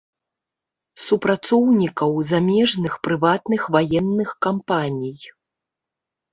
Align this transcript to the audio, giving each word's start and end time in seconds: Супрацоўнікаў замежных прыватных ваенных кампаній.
Супрацоўнікаў 1.07 2.11
замежных 2.31 2.97
прыватных 3.09 3.61
ваенных 3.79 4.29
кампаній. 4.49 5.17